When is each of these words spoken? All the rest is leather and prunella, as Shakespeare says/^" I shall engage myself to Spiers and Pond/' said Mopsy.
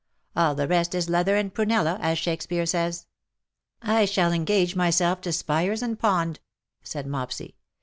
All 0.35 0.55
the 0.55 0.67
rest 0.67 0.95
is 0.95 1.09
leather 1.11 1.35
and 1.35 1.53
prunella, 1.53 1.99
as 2.01 2.17
Shakespeare 2.17 2.63
says/^" 2.63 3.05
I 3.99 4.05
shall 4.05 4.33
engage 4.33 4.75
myself 4.75 5.21
to 5.21 5.31
Spiers 5.31 5.83
and 5.83 5.99
Pond/' 5.99 6.39
said 6.81 7.05
Mopsy. 7.05 7.53